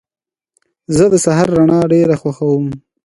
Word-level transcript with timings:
زه 0.95 1.05
د 1.13 1.15
سهار 1.25 1.47
رڼا 1.57 1.79
ډېره 1.91 2.15
خوښوم. 2.21 2.65